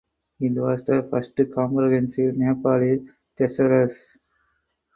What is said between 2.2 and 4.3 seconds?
Nepali thesaurus.